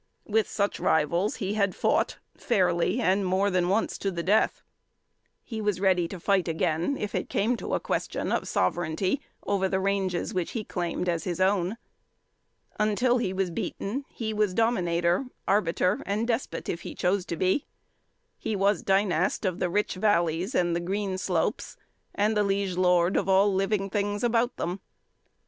[0.25, 4.63] With such rivals he had fought fairly and more than once to the death.
[5.43, 9.69] He was ready to fight again, if it came to a question of sovereignty over
[9.69, 11.77] the ranges which he claimed as his own.
[12.79, 17.67] Until he was beaten he was dominator, arbiter, and despot, if he chose to be.
[18.39, 21.77] He was dynast of the rich valleys and the green slopes,
[22.15, 24.79] and liege lord of all living things about him.